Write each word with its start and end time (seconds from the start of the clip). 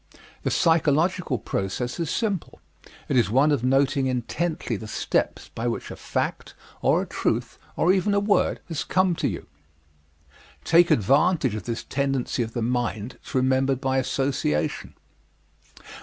The 0.41 0.49
psychological 0.49 1.37
process 1.37 1.99
is 1.99 2.09
simple: 2.09 2.59
it 3.07 3.15
is 3.15 3.29
one 3.29 3.51
of 3.51 3.63
noting 3.63 4.07
intently 4.07 4.75
the 4.75 4.87
steps 4.87 5.49
by 5.53 5.67
which 5.67 5.91
a 5.91 5.95
fact, 5.95 6.55
or 6.81 7.03
a 7.03 7.05
truth, 7.05 7.59
or 7.75 7.93
even 7.93 8.15
a 8.15 8.19
word, 8.19 8.61
has 8.67 8.83
come 8.83 9.13
to 9.17 9.27
you. 9.27 9.45
Take 10.63 10.89
advantage 10.89 11.53
of 11.53 11.65
this 11.65 11.83
tendency 11.83 12.41
of 12.41 12.53
the 12.53 12.63
mind 12.63 13.19
to 13.27 13.37
remember 13.37 13.75
by 13.75 13.99
association. 13.99 14.95